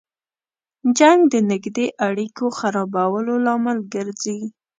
[0.97, 4.39] جنګ د نږدې اړیکو خرابولو لامل ګرځي.